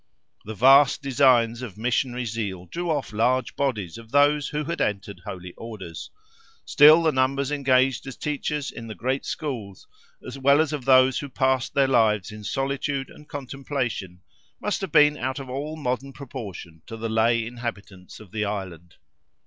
The 0.45 0.55
vast 0.55 1.03
designs 1.03 1.61
of 1.61 1.77
missionary 1.77 2.25
zeal 2.25 2.65
drew 2.65 2.89
off 2.89 3.13
large 3.13 3.55
bodies 3.55 3.99
of 3.99 4.09
those 4.09 4.47
who 4.47 4.63
had 4.63 4.81
entered 4.81 5.21
Holy 5.25 5.53
Orders; 5.55 6.09
still 6.65 7.03
the 7.03 7.11
numbers 7.11 7.51
engaged 7.51 8.07
as 8.07 8.17
teachers 8.17 8.71
in 8.71 8.87
the 8.87 8.95
great 8.95 9.25
schools, 9.25 9.85
as 10.25 10.39
well 10.39 10.59
as 10.59 10.73
of 10.73 10.85
those 10.85 11.19
who 11.19 11.29
passed 11.29 11.75
their 11.75 11.87
lives 11.87 12.31
in 12.31 12.43
solitude 12.43 13.11
and 13.11 13.29
contemplation, 13.29 14.21
must 14.59 14.81
have 14.81 14.91
been 14.91 15.17
out 15.19 15.37
of 15.37 15.51
all 15.51 15.75
modern 15.77 16.13
proportion 16.13 16.81
to 16.87 16.97
the 16.97 17.07
lay 17.07 17.45
inhabitants 17.45 18.19
of 18.19 18.31
the 18.31 18.43
Island. 18.43 18.95